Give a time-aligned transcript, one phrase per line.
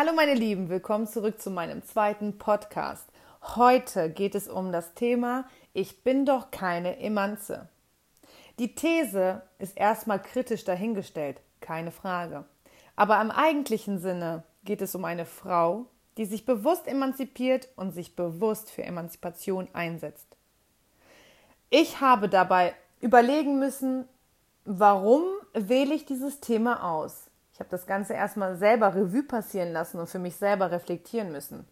[0.00, 3.04] Hallo meine Lieben, willkommen zurück zu meinem zweiten Podcast.
[3.56, 7.68] Heute geht es um das Thema Ich bin doch keine Emanze.
[8.60, 12.44] Die These ist erstmal kritisch dahingestellt, keine Frage.
[12.94, 15.86] Aber im eigentlichen Sinne geht es um eine Frau,
[16.16, 20.36] die sich bewusst emanzipiert und sich bewusst für Emanzipation einsetzt.
[21.70, 24.04] Ich habe dabei überlegen müssen,
[24.64, 25.24] warum
[25.54, 27.27] wähle ich dieses Thema aus?
[27.58, 31.66] Ich habe das Ganze erstmal selber Revue passieren lassen und für mich selber reflektieren müssen.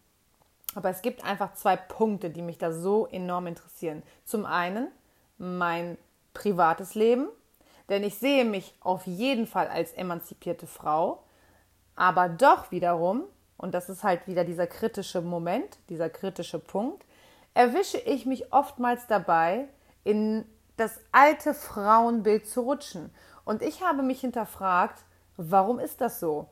[0.75, 4.03] Aber es gibt einfach zwei Punkte, die mich da so enorm interessieren.
[4.25, 4.89] Zum einen
[5.37, 5.97] mein
[6.33, 7.29] privates Leben,
[7.87, 11.23] denn ich sehe mich auf jeden Fall als emanzipierte Frau,
[11.95, 13.23] aber doch wiederum,
[13.55, 17.05] und das ist halt wieder dieser kritische Moment, dieser kritische Punkt,
[17.53, 19.69] erwische ich mich oftmals dabei,
[20.03, 20.43] in
[20.75, 23.09] das alte Frauenbild zu rutschen.
[23.45, 25.05] Und ich habe mich hinterfragt,
[25.37, 26.49] warum ist das so?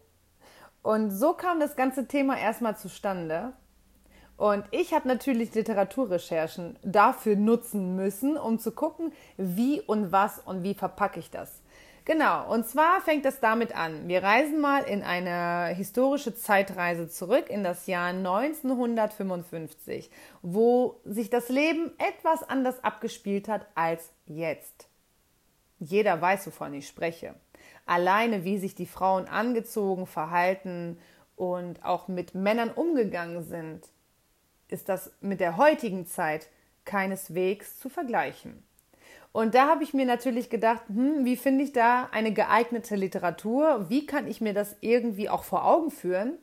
[0.82, 3.54] Und so kam das ganze Thema erstmal zustande.
[4.38, 10.64] Und ich habe natürlich Literaturrecherchen dafür nutzen müssen, um zu gucken, wie und was und
[10.64, 11.62] wie verpacke ich das.
[12.06, 14.08] Genau, und zwar fängt es damit an.
[14.08, 20.12] Wir reisen mal in eine historische Zeitreise zurück in das Jahr 1955,
[20.44, 24.88] wo sich das Leben etwas anders abgespielt hat als jetzt.
[25.80, 27.34] Jeder weiß, wovon ich spreche.
[27.86, 30.98] Alleine, wie sich die Frauen angezogen, verhalten
[31.36, 33.82] und auch mit Männern umgegangen sind,
[34.68, 36.50] ist das mit der heutigen Zeit
[36.86, 38.64] keineswegs zu vergleichen.
[39.32, 43.90] Und da habe ich mir natürlich gedacht, hm, wie finde ich da eine geeignete Literatur?
[43.90, 46.38] Wie kann ich mir das irgendwie auch vor Augen führen?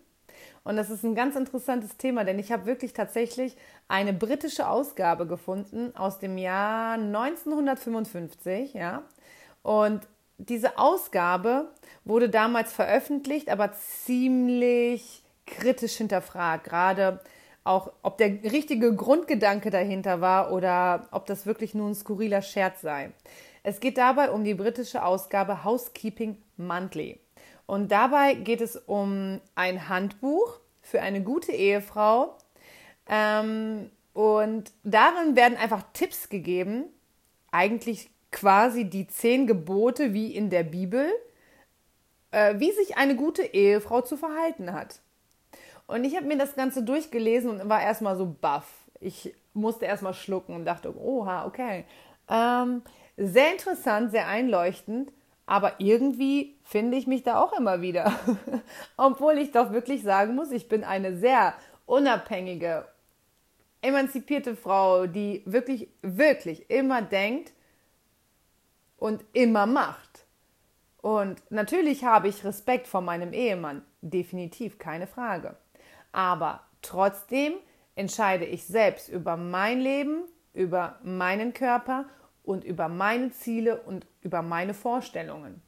[0.65, 3.57] Und das ist ein ganz interessantes Thema, denn ich habe wirklich tatsächlich
[3.89, 9.03] eine britische Ausgabe gefunden aus dem Jahr 1955, ja.
[9.63, 10.07] Und
[10.49, 11.71] diese Ausgabe
[12.05, 17.21] wurde damals veröffentlicht, aber ziemlich kritisch hinterfragt, gerade
[17.65, 22.81] auch ob der richtige Grundgedanke dahinter war oder ob das wirklich nur ein skurriler Scherz
[22.81, 23.13] sei.
[23.63, 27.21] Es geht dabei um die britische Ausgabe Housekeeping Monthly.
[27.67, 32.37] Und dabei geht es um ein Handbuch für eine gute Ehefrau.
[33.07, 36.85] Ähm, und darin werden einfach Tipps gegeben,
[37.53, 41.07] eigentlich quasi die zehn Gebote wie in der Bibel,
[42.33, 45.01] äh, wie sich eine gute Ehefrau zu verhalten hat.
[45.87, 48.67] Und ich habe mir das Ganze durchgelesen und war erstmal so baff.
[49.01, 51.85] Ich musste erstmal schlucken und dachte, oha, okay.
[52.29, 52.83] Ähm,
[53.17, 55.13] sehr interessant, sehr einleuchtend,
[55.45, 58.13] aber irgendwie finde ich mich da auch immer wieder.
[58.97, 61.55] Obwohl ich doch wirklich sagen muss, ich bin eine sehr
[61.85, 62.87] unabhängige,
[63.83, 67.53] emanzipierte Frau, die wirklich, wirklich immer denkt
[69.03, 70.27] und immer macht.
[70.99, 75.57] Und natürlich habe ich Respekt vor meinem Ehemann, definitiv keine Frage.
[76.13, 77.55] Aber trotzdem
[77.97, 80.23] entscheide ich selbst über mein Leben,
[80.55, 82.05] über meinen Körper
[82.45, 85.61] und über meine Ziele und über meine Vorstellungen.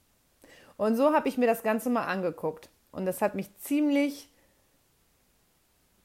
[0.77, 2.71] Und so habe ich mir das Ganze mal angeguckt.
[2.93, 4.31] Und das hat mich ziemlich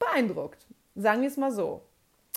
[0.00, 0.66] beeindruckt.
[0.96, 1.82] Sagen wir es mal so.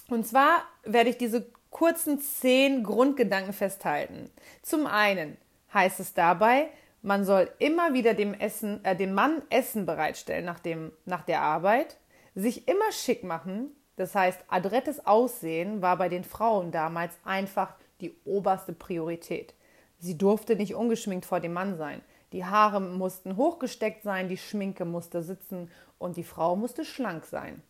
[0.08, 4.30] Und zwar werde ich diese kurzen zehn Grundgedanken festhalten.
[4.62, 5.38] Zum einen
[5.74, 6.70] heißt es dabei,
[7.02, 11.42] man soll immer wieder dem, Essen, äh, dem Mann Essen bereitstellen nach, dem, nach der
[11.42, 11.98] Arbeit,
[12.36, 18.16] sich immer schick machen, das heißt adrettes Aussehen war bei den Frauen damals einfach die
[18.24, 19.54] oberste Priorität.
[20.00, 22.02] Sie durfte nicht ungeschminkt vor dem Mann sein.
[22.32, 25.70] Die Haare mussten hochgesteckt sein, die Schminke musste sitzen
[26.00, 27.62] und die Frau musste schlank sein.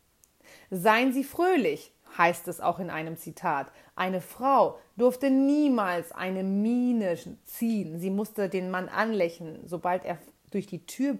[0.70, 3.72] Seien Sie fröhlich, heißt es auch in einem Zitat.
[3.96, 8.00] Eine Frau durfte niemals eine Miene ziehen.
[8.00, 10.18] Sie musste den Mann anlächeln, sobald er
[10.52, 11.18] durch die Tür,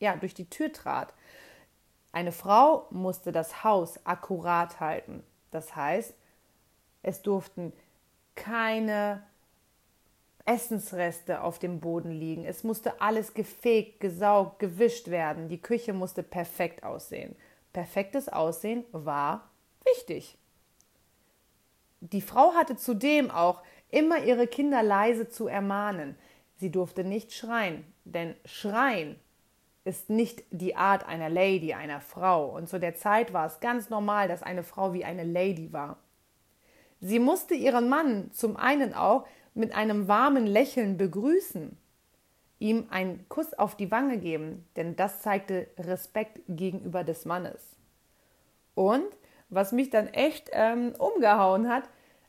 [0.00, 1.14] ja, durch die Tür trat.
[2.10, 5.22] Eine Frau musste das Haus akkurat halten.
[5.50, 6.14] Das heißt,
[7.02, 7.72] es durften
[8.34, 9.22] keine
[10.44, 12.44] Essensreste auf dem Boden liegen.
[12.44, 15.48] Es musste alles gefegt, gesaugt, gewischt werden.
[15.48, 17.36] Die Küche musste perfekt aussehen.
[17.72, 19.51] Perfektes Aussehen war
[19.84, 20.38] wichtig.
[22.00, 26.16] Die Frau hatte zudem auch immer ihre Kinder leise zu ermahnen.
[26.56, 29.16] Sie durfte nicht schreien, denn Schreien
[29.84, 32.46] ist nicht die Art einer Lady, einer Frau.
[32.56, 35.98] Und zu der Zeit war es ganz normal, dass eine Frau wie eine Lady war.
[37.00, 41.76] Sie musste ihren Mann zum einen auch mit einem warmen Lächeln begrüßen,
[42.60, 47.76] ihm einen Kuss auf die Wange geben, denn das zeigte Respekt gegenüber des Mannes.
[48.74, 49.04] Und
[49.54, 51.84] was mich dann echt ähm, umgehauen hat,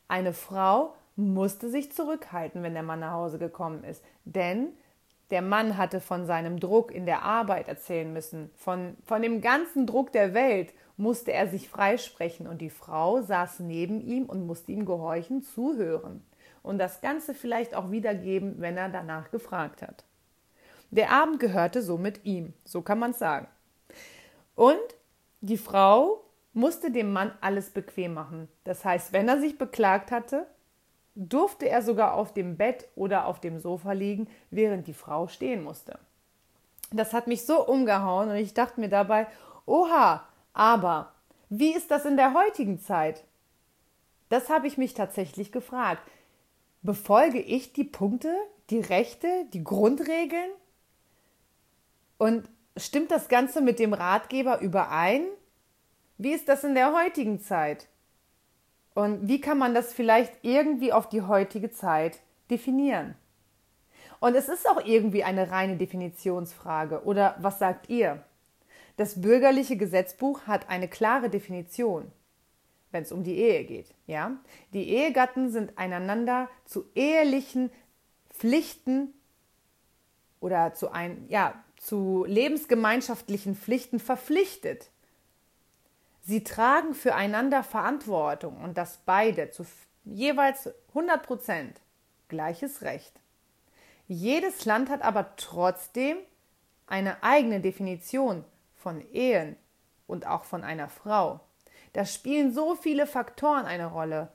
[0.08, 4.04] eine Frau musste sich zurückhalten, wenn der Mann nach Hause gekommen ist.
[4.24, 4.68] Denn
[5.30, 9.86] Der Mann hatte von seinem Druck in der Arbeit erzählen müssen, von, von dem ganzen
[9.86, 14.72] Druck der Welt musste er sich freisprechen und die Frau saß neben ihm und musste
[14.72, 16.24] ihm gehorchen, zuhören
[16.62, 20.04] und das Ganze vielleicht auch wiedergeben, wenn er danach gefragt hat.
[20.90, 23.48] Der Abend gehörte somit ihm, so kann man sagen.
[24.54, 24.78] Und
[25.40, 26.22] die Frau
[26.54, 28.48] musste dem Mann alles bequem machen.
[28.64, 30.46] Das heißt, wenn er sich beklagt hatte,
[31.14, 35.62] durfte er sogar auf dem Bett oder auf dem Sofa liegen, während die Frau stehen
[35.62, 35.98] musste.
[36.92, 39.26] Das hat mich so umgehauen und ich dachte mir dabei,
[39.66, 41.12] oha, aber
[41.48, 43.24] wie ist das in der heutigen Zeit?
[44.28, 46.02] Das habe ich mich tatsächlich gefragt.
[46.82, 48.34] Befolge ich die Punkte,
[48.70, 50.50] die Rechte, die Grundregeln?
[52.18, 55.22] Und stimmt das Ganze mit dem Ratgeber überein?
[56.16, 57.88] Wie ist das in der heutigen Zeit?
[58.94, 62.20] Und wie kann man das vielleicht irgendwie auf die heutige Zeit
[62.50, 63.16] definieren?
[64.20, 67.04] Und es ist auch irgendwie eine reine Definitionsfrage.
[67.04, 68.24] Oder was sagt ihr?
[68.96, 72.12] Das bürgerliche Gesetzbuch hat eine klare Definition,
[72.92, 73.92] wenn es um die Ehe geht.
[74.06, 74.36] Ja?
[74.72, 77.70] Die Ehegatten sind einander zu ehelichen
[78.30, 79.12] Pflichten
[80.38, 84.90] oder zu, ein, ja, zu lebensgemeinschaftlichen Pflichten verpflichtet.
[86.26, 89.66] Sie tragen füreinander Verantwortung und das beide zu
[90.04, 91.80] jeweils 100 Prozent
[92.28, 93.12] gleiches Recht.
[94.08, 96.16] Jedes Land hat aber trotzdem
[96.86, 98.44] eine eigene Definition
[98.74, 99.56] von Ehen
[100.06, 101.40] und auch von einer Frau.
[101.92, 104.28] Da spielen so viele Faktoren eine Rolle.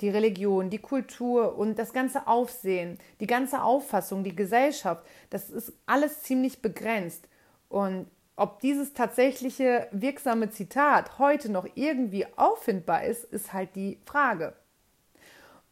[0.00, 5.72] Die Religion, die Kultur und das ganze Aufsehen, die ganze Auffassung, die Gesellschaft, das ist
[5.86, 7.28] alles ziemlich begrenzt.
[7.68, 14.54] Und ob dieses tatsächliche wirksame Zitat heute noch irgendwie auffindbar ist, ist halt die Frage.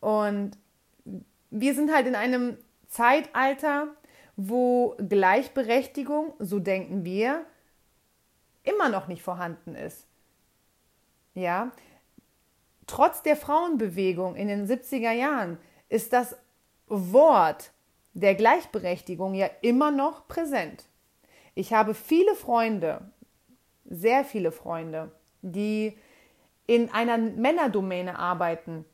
[0.01, 0.53] Und
[1.51, 2.59] wir sind halt in einem
[2.89, 3.89] Zeitalter,
[4.37, 7.45] wo Gleichberechtigung, so denken wir,
[8.63, 10.07] immer noch nicht vorhanden ist.
[11.35, 11.73] Ja,
[12.87, 15.59] trotz der Frauenbewegung in den 70er Jahren
[15.89, 16.37] ist das
[16.87, 17.73] Wort
[18.13, 20.90] der Gleichberechtigung ja immer noch präsent.
[21.61, 23.03] Ich habe viele Freunde,
[23.85, 25.13] sehr viele Freunde,
[25.43, 25.95] die
[26.67, 28.87] in einer Männerdomäne arbeiten,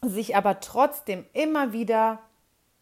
[0.00, 2.20] sich aber trotzdem immer wieder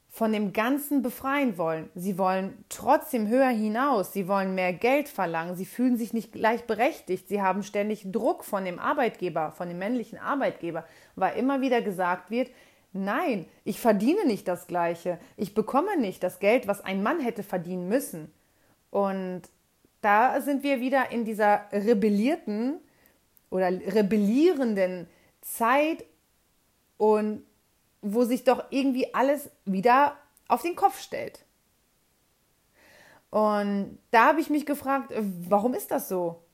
[0.09, 1.91] von dem Ganzen befreien wollen.
[1.97, 7.27] Sie wollen trotzdem höher hinaus, sie wollen mehr Geld verlangen, sie fühlen sich nicht gleichberechtigt,
[7.27, 10.85] sie haben ständig Druck von dem Arbeitgeber, von dem männlichen Arbeitgeber,
[11.17, 12.53] weil immer wieder gesagt wird,
[12.93, 17.43] nein, ich verdiene nicht das gleiche, ich bekomme nicht das Geld, was ein Mann hätte
[17.43, 18.33] verdienen müssen.
[18.95, 19.43] Und
[20.03, 22.79] da sind wir wieder in dieser rebellierten
[23.51, 25.09] oder rebellierenden
[25.41, 26.05] Zeit
[26.97, 27.45] und
[28.03, 31.45] wo sich doch irgendwie alles wieder auf den Kopf stellt.
[33.31, 36.45] Und da habe ich mich gefragt, warum ist das so?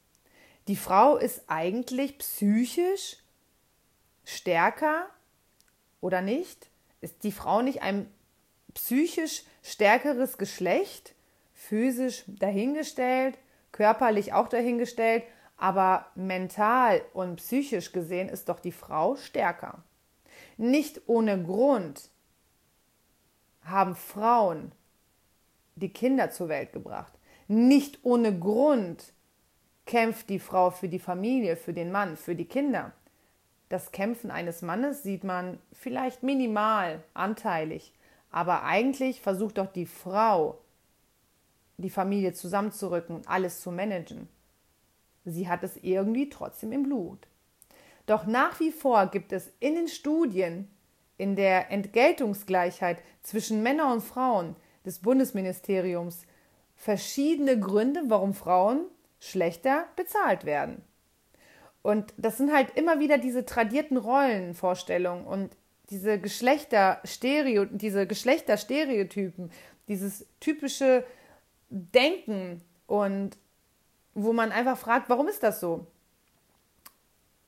[0.66, 3.18] Die Frau ist eigentlich psychisch
[4.24, 5.10] stärker
[6.00, 6.70] oder nicht?
[7.02, 8.10] Ist die Frau nicht ein
[8.72, 11.14] psychisch stärkeres Geschlecht?
[11.70, 13.38] Physisch dahingestellt,
[13.70, 15.22] körperlich auch dahingestellt,
[15.56, 19.84] aber mental und psychisch gesehen ist doch die Frau stärker.
[20.56, 22.10] Nicht ohne Grund
[23.62, 24.72] haben Frauen
[25.76, 27.12] die Kinder zur Welt gebracht.
[27.46, 29.12] Nicht ohne Grund
[29.86, 32.90] kämpft die Frau für die Familie, für den Mann, für die Kinder.
[33.68, 37.92] Das Kämpfen eines Mannes sieht man vielleicht minimal, anteilig,
[38.32, 40.58] aber eigentlich versucht doch die Frau
[41.82, 44.28] die Familie zusammenzurücken und alles zu managen.
[45.24, 47.26] Sie hat es irgendwie trotzdem im Blut.
[48.06, 50.68] Doch nach wie vor gibt es in den Studien
[51.18, 54.56] in der Entgeltungsgleichheit zwischen Männern und Frauen
[54.86, 56.24] des Bundesministeriums
[56.74, 58.86] verschiedene Gründe, warum Frauen
[59.18, 60.82] schlechter bezahlt werden.
[61.82, 65.56] Und das sind halt immer wieder diese tradierten Rollenvorstellungen und
[65.90, 69.50] diese Geschlechterstereo, diese Geschlechterstereotypen,
[69.88, 71.04] dieses typische
[71.70, 73.36] denken und
[74.14, 75.86] wo man einfach fragt, warum ist das so?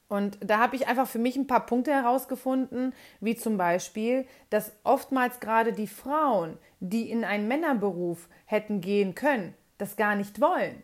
[0.09, 4.73] Und da habe ich einfach für mich ein paar Punkte herausgefunden, wie zum Beispiel, dass
[4.85, 10.83] oftmals gerade die Frauen, die in einen Männerberuf hätten gehen können, das gar nicht wollen.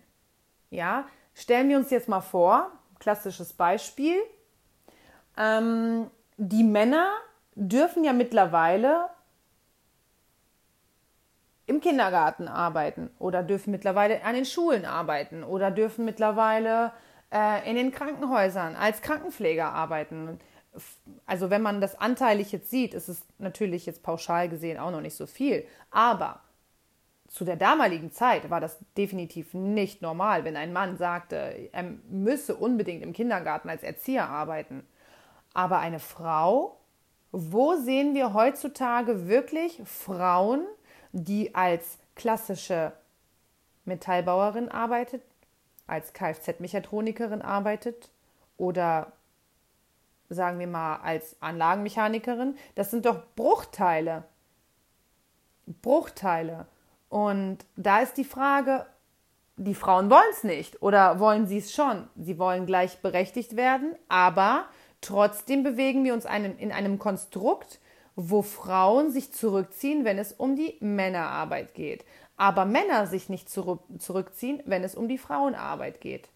[0.70, 4.16] Ja, stellen wir uns jetzt mal vor, klassisches Beispiel,
[5.36, 7.12] ähm, die Männer
[7.54, 9.10] dürfen ja mittlerweile
[11.68, 16.92] im Kindergarten arbeiten oder dürfen mittlerweile an den Schulen arbeiten oder dürfen mittlerweile
[17.30, 20.40] äh, in den Krankenhäusern als Krankenpfleger arbeiten.
[21.26, 25.02] Also wenn man das anteilig jetzt sieht, ist es natürlich jetzt pauschal gesehen auch noch
[25.02, 25.66] nicht so viel.
[25.90, 26.40] Aber
[27.28, 32.56] zu der damaligen Zeit war das definitiv nicht normal, wenn ein Mann sagte, er müsse
[32.56, 34.86] unbedingt im Kindergarten als Erzieher arbeiten.
[35.52, 36.78] Aber eine Frau,
[37.30, 40.66] wo sehen wir heutzutage wirklich Frauen,
[41.12, 42.92] die als klassische
[43.84, 45.22] Metallbauerin arbeitet,
[45.86, 48.10] als Kfz-Mechatronikerin arbeitet
[48.56, 49.12] oder
[50.28, 52.56] sagen wir mal als Anlagenmechanikerin?
[52.74, 54.24] Das sind doch Bruchteile.
[55.82, 56.66] Bruchteile.
[57.08, 58.86] Und da ist die Frage,
[59.56, 62.08] die Frauen wollen es nicht oder wollen sie es schon?
[62.16, 64.66] Sie wollen gleichberechtigt werden, aber
[65.00, 67.80] trotzdem bewegen wir uns einem, in einem Konstrukt,
[68.20, 72.04] wo Frauen sich zurückziehen, wenn es um die Männerarbeit geht,
[72.36, 76.28] aber Männer sich nicht zurück, zurückziehen, wenn es um die Frauenarbeit geht.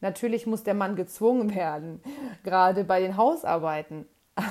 [0.00, 2.02] Natürlich muss der Mann gezwungen werden,
[2.42, 4.06] gerade bei den Hausarbeiten.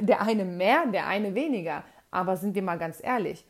[0.00, 1.82] Der eine mehr, der eine weniger.
[2.12, 3.44] Aber sind wir mal ganz ehrlich,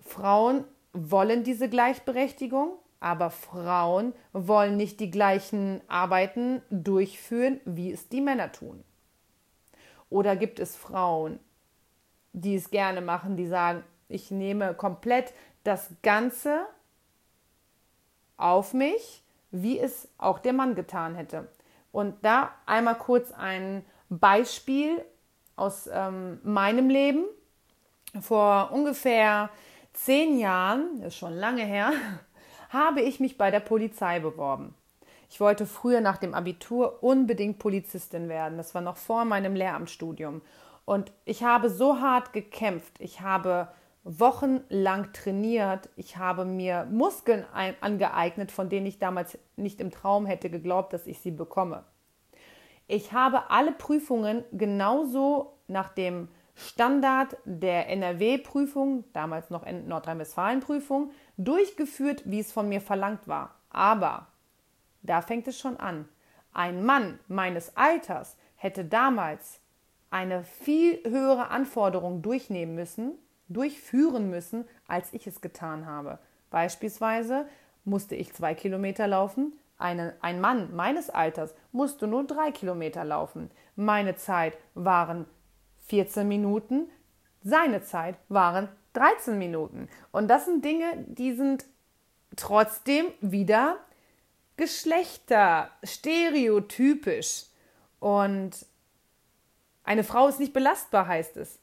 [0.00, 8.20] Frauen wollen diese Gleichberechtigung, aber Frauen wollen nicht die gleichen Arbeiten durchführen, wie es die
[8.20, 8.84] Männer tun.
[10.10, 11.40] Oder gibt es Frauen,
[12.32, 15.32] die es gerne machen, die sagen, ich nehme komplett
[15.64, 16.66] das Ganze
[18.36, 21.48] auf mich, wie es auch der Mann getan hätte.
[21.92, 25.04] Und da einmal kurz ein Beispiel
[25.56, 27.24] aus ähm, meinem Leben.
[28.20, 29.50] Vor ungefähr
[29.92, 31.92] zehn Jahren, ist schon lange her,
[32.68, 34.74] habe ich mich bei der Polizei beworben.
[35.28, 38.56] Ich wollte früher nach dem Abitur unbedingt Polizistin werden.
[38.56, 40.42] Das war noch vor meinem Lehramtsstudium.
[40.84, 42.94] Und ich habe so hart gekämpft.
[43.00, 43.68] Ich habe
[44.04, 45.88] wochenlang trainiert.
[45.96, 47.44] Ich habe mir Muskeln
[47.80, 51.82] angeeignet, von denen ich damals nicht im Traum hätte geglaubt, dass ich sie bekomme.
[52.86, 62.38] Ich habe alle Prüfungen genauso nach dem Standard der NRW-Prüfung, damals noch Nordrhein-Westfalen-Prüfung, durchgeführt, wie
[62.38, 63.56] es von mir verlangt war.
[63.70, 64.28] Aber
[65.06, 66.08] da fängt es schon an.
[66.52, 69.60] Ein Mann meines Alters hätte damals
[70.10, 73.12] eine viel höhere Anforderung durchnehmen müssen,
[73.48, 76.18] durchführen müssen, als ich es getan habe.
[76.50, 77.46] Beispielsweise
[77.84, 83.50] musste ich zwei Kilometer laufen, eine, ein Mann meines Alters musste nur drei Kilometer laufen.
[83.74, 85.26] Meine Zeit waren
[85.88, 86.88] 14 Minuten,
[87.42, 89.88] seine Zeit waren 13 Minuten.
[90.12, 91.66] Und das sind Dinge, die sind
[92.36, 93.76] trotzdem wieder
[94.56, 97.46] Geschlechter, stereotypisch.
[98.00, 98.52] Und
[99.84, 101.58] eine Frau ist nicht belastbar, heißt es.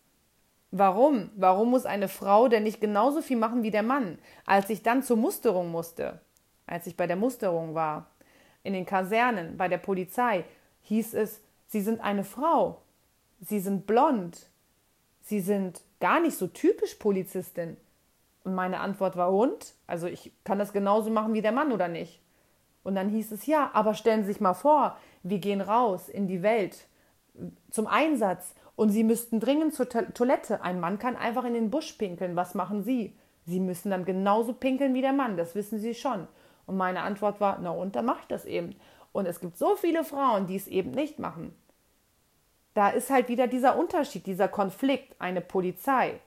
[0.72, 1.30] Warum?
[1.36, 4.18] Warum muss eine Frau denn nicht genauso viel machen wie der Mann?
[4.46, 6.20] Als ich dann zur Musterung musste,
[6.66, 8.10] als ich bei der Musterung war,
[8.64, 10.46] in den Kasernen, bei der Polizei,
[10.84, 12.84] hieß es, Sie sind eine Frau
[13.48, 14.48] sie sind blond,
[15.22, 17.78] sie sind gar nicht so typisch Polizistin.
[18.44, 19.74] Und meine Antwort war, und?
[19.88, 22.20] Also ich kann das genauso machen wie der Mann oder nicht?
[22.84, 26.28] Und dann hieß es, ja, aber stellen Sie sich mal vor, wir gehen raus in
[26.28, 26.88] die Welt
[27.72, 30.62] zum Einsatz und Sie müssten dringend zur Toilette.
[30.62, 32.36] Ein Mann kann einfach in den Busch pinkeln.
[32.36, 33.18] Was machen Sie?
[33.46, 36.28] Sie müssen dann genauso pinkeln wie der Mann, das wissen Sie schon.
[36.66, 38.76] Und meine Antwort war, na und, dann mache ich das eben.
[39.12, 41.54] Und es gibt so viele Frauen, die es eben nicht machen
[42.74, 45.16] da ist halt wieder dieser Unterschied, dieser Konflikt.
[45.20, 46.20] Eine Polizei,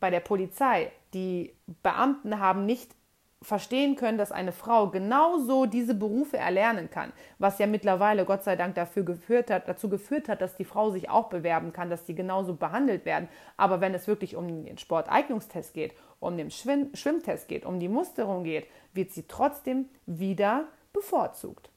[0.00, 2.94] bei der Polizei, die Beamten haben nicht
[3.42, 8.56] verstehen können, dass eine Frau genauso diese Berufe erlernen kann, was ja mittlerweile Gott sei
[8.56, 12.04] Dank dafür geführt hat, dazu geführt hat, dass die Frau sich auch bewerben kann, dass
[12.04, 13.28] die genauso behandelt werden.
[13.56, 17.88] Aber wenn es wirklich um den Sporteignungstest geht, um den Schwimm Schwimmtest geht, um die
[17.88, 21.70] Musterung geht, wird sie trotzdem wieder bevorzugt.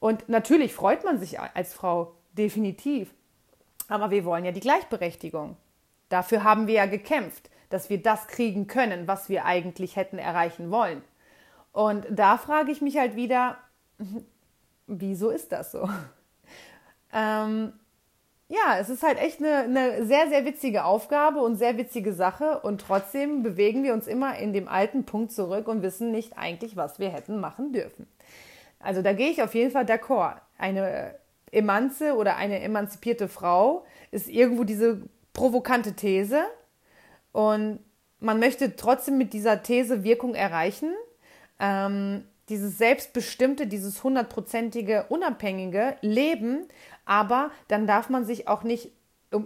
[0.00, 3.14] Und natürlich freut man sich als Frau definitiv.
[3.88, 5.56] Aber wir wollen ja die Gleichberechtigung.
[6.08, 10.70] Dafür haben wir ja gekämpft, dass wir das kriegen können, was wir eigentlich hätten erreichen
[10.70, 11.02] wollen.
[11.72, 13.56] Und da frage ich mich halt wieder,
[14.86, 15.88] wieso ist das so?
[17.14, 17.74] Ähm,
[18.48, 22.60] ja, es ist halt echt eine, eine sehr, sehr witzige Aufgabe und sehr witzige Sache
[22.60, 26.74] und trotzdem bewegen wir uns immer in dem alten Punkt zurück und wissen nicht eigentlich,
[26.74, 28.06] was wir hätten machen dürfen.
[28.80, 30.36] Also da gehe ich auf jeden Fall d'accord.
[30.56, 31.14] Eine
[31.50, 35.02] Emanze oder eine emanzipierte Frau ist irgendwo diese
[35.34, 36.44] provokante These
[37.32, 37.80] und
[38.20, 40.94] man möchte trotzdem mit dieser These Wirkung erreichen.
[41.58, 46.68] Ähm, dieses selbstbestimmte, dieses hundertprozentige, unabhängige Leben,
[47.04, 48.92] aber dann darf man sich auch nicht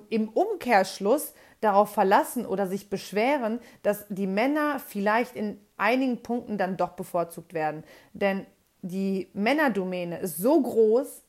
[0.09, 6.76] im Umkehrschluss darauf verlassen oder sich beschweren, dass die Männer vielleicht in einigen Punkten dann
[6.76, 7.85] doch bevorzugt werden.
[8.12, 8.47] Denn
[8.83, 11.23] die Männerdomäne ist so groß,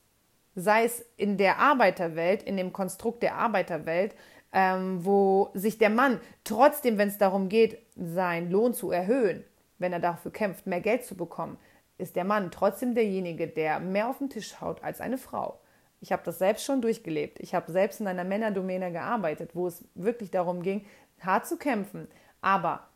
[0.54, 4.14] sei es in der Arbeiterwelt, in dem Konstrukt der Arbeiterwelt,
[4.52, 9.44] ähm, wo sich der Mann trotzdem, wenn es darum geht, seinen Lohn zu erhöhen,
[9.78, 11.58] wenn er dafür kämpft, mehr Geld zu bekommen,
[11.98, 15.60] ist der Mann trotzdem derjenige, der mehr auf den Tisch haut als eine Frau.
[16.00, 17.40] Ich habe das selbst schon durchgelebt.
[17.40, 20.86] Ich habe selbst in einer Männerdomäne gearbeitet, wo es wirklich darum ging,
[21.20, 22.06] hart zu kämpfen.
[22.40, 22.88] Aber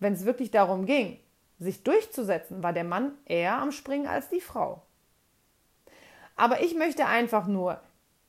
[0.00, 1.18] wenn es wirklich darum ging,
[1.58, 4.82] sich durchzusetzen, war der Mann eher am Springen als die Frau.
[6.36, 7.80] Aber ich möchte einfach nur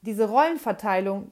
[0.02, 1.32] diese Rollenverteilung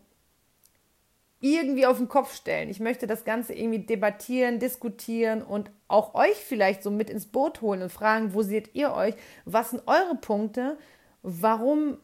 [1.41, 2.69] irgendwie auf den Kopf stellen.
[2.69, 7.61] Ich möchte das Ganze irgendwie debattieren, diskutieren und auch euch vielleicht so mit ins Boot
[7.61, 9.15] holen und fragen, wo seht ihr euch?
[9.45, 10.77] Was sind eure Punkte?
[11.23, 11.97] Warum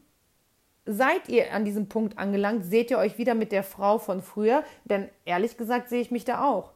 [0.86, 2.66] seid ihr an diesem Punkt angelangt?
[2.66, 4.64] Seht ihr euch wieder mit der Frau von früher?
[4.86, 6.72] Denn ehrlich gesagt sehe ich mich da auch.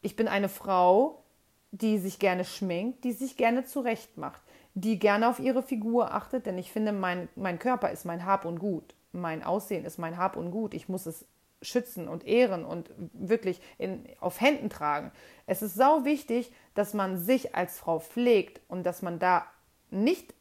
[0.00, 1.24] Ich bin eine Frau,
[1.72, 4.40] die sich gerne schminkt, die sich gerne zurecht macht,
[4.74, 8.44] die gerne auf ihre Figur achtet, denn ich finde, mein, mein Körper ist mein Hab
[8.44, 8.94] und Gut.
[9.10, 10.74] Mein Aussehen ist mein Hab und Gut.
[10.74, 11.26] Ich muss es
[11.62, 15.12] schützen und ehren und wirklich in, auf Händen tragen.
[15.46, 19.46] Es ist sau wichtig, dass man sich als Frau pflegt und dass man da
[19.90, 20.34] nicht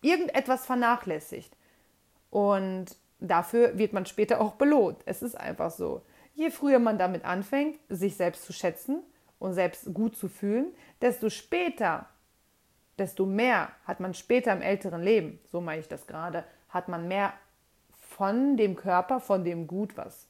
[0.00, 1.56] irgendetwas vernachlässigt.
[2.30, 2.86] Und
[3.20, 4.98] dafür wird man später auch belohnt.
[5.06, 6.02] Es ist einfach so.
[6.34, 9.02] Je früher man damit anfängt, sich selbst zu schätzen
[9.38, 12.08] und selbst gut zu fühlen, desto später,
[12.98, 17.06] desto mehr hat man später im älteren Leben, so meine ich das gerade, hat man
[17.06, 17.32] mehr
[17.92, 20.26] von dem Körper, von dem Gut was.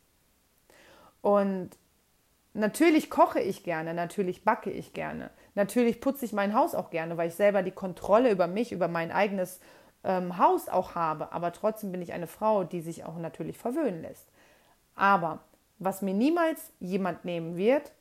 [1.24, 1.70] Und
[2.52, 7.16] natürlich koche ich gerne, natürlich backe ich gerne, natürlich putze ich mein Haus auch gerne,
[7.16, 9.60] weil ich selber die Kontrolle über mich, über mein eigenes
[10.04, 11.32] ähm, Haus auch habe.
[11.32, 14.28] Aber trotzdem bin ich eine Frau, die sich auch natürlich verwöhnen lässt.
[14.96, 15.38] Aber
[15.78, 17.92] was mir niemals jemand nehmen wird,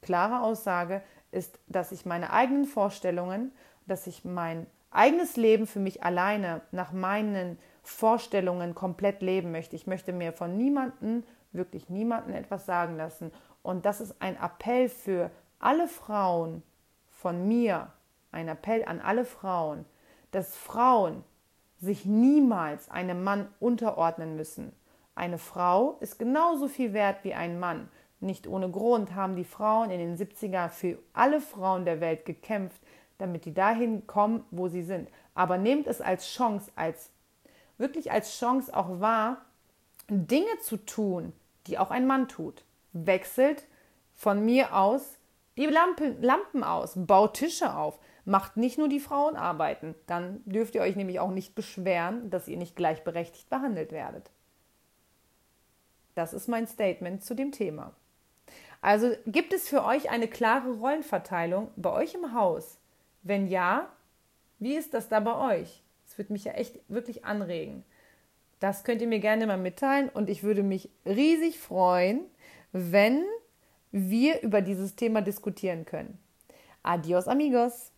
[0.00, 3.50] klare Aussage, ist, dass ich meine eigenen Vorstellungen,
[3.88, 9.74] dass ich mein eigenes Leben für mich alleine nach meinen Vorstellungen komplett leben möchte.
[9.74, 11.24] Ich möchte mir von niemandem
[11.56, 13.32] wirklich niemanden etwas sagen lassen.
[13.62, 16.62] Und das ist ein Appell für alle Frauen
[17.10, 17.92] von mir,
[18.30, 19.84] ein Appell an alle Frauen,
[20.30, 21.24] dass Frauen
[21.78, 24.72] sich niemals einem Mann unterordnen müssen.
[25.14, 27.88] Eine Frau ist genauso viel wert wie ein Mann.
[28.20, 32.80] Nicht ohne Grund haben die Frauen in den 70er für alle Frauen der Welt gekämpft,
[33.18, 35.08] damit die dahin kommen, wo sie sind.
[35.34, 37.10] Aber nehmt es als Chance, als
[37.78, 39.44] wirklich als Chance auch wahr,
[40.08, 41.32] Dinge zu tun,
[41.66, 42.64] die auch ein Mann tut.
[42.92, 43.64] Wechselt
[44.14, 45.18] von mir aus
[45.56, 49.94] die Lampen, Lampen aus, baut Tische auf, macht nicht nur die Frauen arbeiten.
[50.06, 54.30] Dann dürft ihr euch nämlich auch nicht beschweren, dass ihr nicht gleichberechtigt behandelt werdet.
[56.14, 57.94] Das ist mein Statement zu dem Thema.
[58.82, 62.78] Also gibt es für euch eine klare Rollenverteilung bei euch im Haus?
[63.22, 63.90] Wenn ja,
[64.58, 65.82] wie ist das da bei euch?
[66.04, 67.84] Das würde mich ja echt wirklich anregen.
[68.60, 72.24] Das könnt ihr mir gerne mal mitteilen und ich würde mich riesig freuen,
[72.72, 73.24] wenn
[73.92, 76.18] wir über dieses Thema diskutieren können.
[76.82, 77.92] Adios amigos.